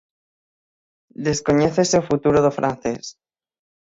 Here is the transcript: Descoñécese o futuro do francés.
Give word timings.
Descoñécese 1.27 1.95
o 2.01 2.07
futuro 2.09 2.39
do 2.45 2.51
francés. 2.57 3.05